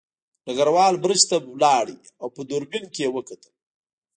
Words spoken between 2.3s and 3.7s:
په دوربین کې یې وکتل